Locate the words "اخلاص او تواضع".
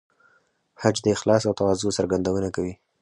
1.15-1.89